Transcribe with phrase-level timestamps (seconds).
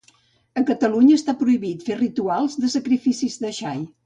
[0.61, 3.89] A Catalunya està prohibit fer rituals de sacrificis de xai